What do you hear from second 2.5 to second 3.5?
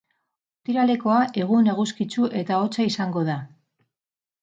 hotza izango da.